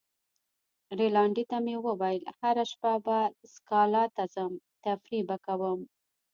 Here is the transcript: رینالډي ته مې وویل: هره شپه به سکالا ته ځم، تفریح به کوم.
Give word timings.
رینالډي 0.99 1.43
ته 1.51 1.57
مې 1.65 1.75
وویل: 1.87 2.23
هره 2.39 2.63
شپه 2.71 2.91
به 3.05 3.17
سکالا 3.53 4.03
ته 4.15 4.23
ځم، 4.33 4.53
تفریح 4.83 5.23
به 5.29 5.37
کوم. 5.45 5.79